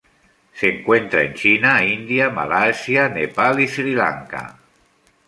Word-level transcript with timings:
Se 0.55 0.67
encuentra 0.79 1.21
en 1.21 1.35
China, 1.35 1.85
India, 1.85 2.31
Malasia, 2.31 3.07
Nepal 3.07 3.59
y 3.59 3.67
Sri 3.67 3.93
Lanka. 3.93 4.57